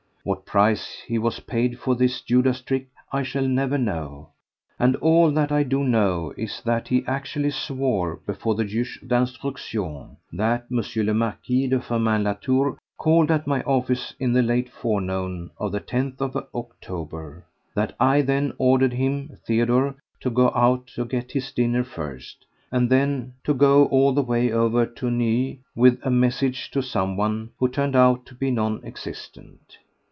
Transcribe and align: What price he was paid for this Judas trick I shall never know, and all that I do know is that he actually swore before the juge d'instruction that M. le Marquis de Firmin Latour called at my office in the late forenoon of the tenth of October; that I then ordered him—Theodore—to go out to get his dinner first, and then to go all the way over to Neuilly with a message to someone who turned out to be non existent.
What 0.23 0.45
price 0.45 1.01
he 1.07 1.17
was 1.17 1.39
paid 1.39 1.79
for 1.79 1.95
this 1.95 2.21
Judas 2.21 2.61
trick 2.61 2.87
I 3.11 3.23
shall 3.23 3.47
never 3.47 3.79
know, 3.79 4.29
and 4.77 4.95
all 4.97 5.31
that 5.31 5.51
I 5.51 5.63
do 5.63 5.83
know 5.83 6.31
is 6.37 6.61
that 6.61 6.87
he 6.89 7.03
actually 7.07 7.49
swore 7.49 8.17
before 8.27 8.53
the 8.53 8.63
juge 8.63 8.99
d'instruction 9.01 10.17
that 10.31 10.67
M. 10.71 10.83
le 11.07 11.13
Marquis 11.15 11.65
de 11.69 11.79
Firmin 11.81 12.23
Latour 12.23 12.77
called 12.99 13.31
at 13.31 13.47
my 13.47 13.63
office 13.63 14.13
in 14.19 14.31
the 14.31 14.43
late 14.43 14.69
forenoon 14.69 15.49
of 15.57 15.71
the 15.71 15.79
tenth 15.79 16.21
of 16.21 16.35
October; 16.53 17.43
that 17.73 17.95
I 17.99 18.21
then 18.21 18.53
ordered 18.59 18.93
him—Theodore—to 18.93 20.29
go 20.29 20.51
out 20.53 20.85
to 20.93 21.05
get 21.05 21.31
his 21.31 21.51
dinner 21.51 21.83
first, 21.83 22.45
and 22.71 22.91
then 22.91 23.33
to 23.43 23.55
go 23.55 23.85
all 23.85 24.13
the 24.13 24.21
way 24.21 24.51
over 24.51 24.85
to 24.85 25.09
Neuilly 25.09 25.61
with 25.75 25.99
a 26.03 26.11
message 26.11 26.69
to 26.69 26.83
someone 26.83 27.49
who 27.57 27.67
turned 27.67 27.95
out 27.95 28.27
to 28.27 28.35
be 28.35 28.51
non 28.51 28.83
existent. 28.85 29.77